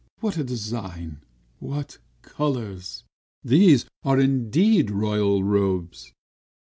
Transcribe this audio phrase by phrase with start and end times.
[0.19, 1.19] "What a design!
[1.59, 3.03] What colors!
[3.43, 6.11] These are indeed royal robes!"